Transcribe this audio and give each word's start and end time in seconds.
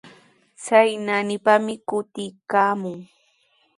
Chay 0.63 0.89
naanipami 1.05 1.73
kutiykaamun. 1.87 2.97